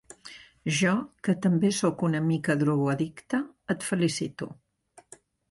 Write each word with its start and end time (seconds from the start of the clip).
Jo, 0.77 0.93
que 1.27 1.35
també 1.43 1.71
sóc 1.79 2.01
una 2.07 2.21
mica 2.31 2.57
drogoaddicte, 2.63 3.43
et 3.75 3.87
felicito. 3.91 4.51